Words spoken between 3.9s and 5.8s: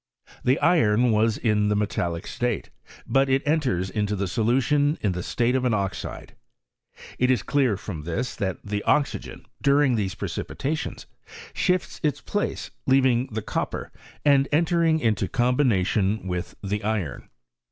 into the so * ion in the state of an